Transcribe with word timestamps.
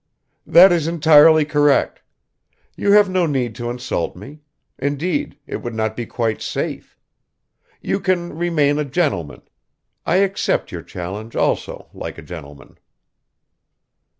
"That 0.47 0.71
is 0.71 0.87
entirely 0.87 1.45
correct. 1.45 2.01
You 2.75 2.91
have 2.93 3.07
no 3.07 3.27
need 3.27 3.53
to 3.53 3.69
insult 3.69 4.15
me; 4.15 4.39
indeed 4.79 5.37
it 5.45 5.57
would 5.57 5.75
not 5.75 5.95
be 5.95 6.07
quite 6.07 6.41
safe... 6.41 6.97
you 7.81 7.99
can 7.99 8.35
remain 8.35 8.79
a 8.79 8.83
gentleman... 8.83 9.43
I 10.03 10.15
accept 10.15 10.71
your 10.71 10.81
challenge 10.81 11.35
also 11.35 11.87
like 11.93 12.17
a 12.17 12.23
gentleman." 12.23 12.79